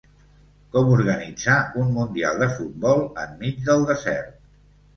[0.75, 4.37] Com organitzar un mundial de futbol enmig del desert.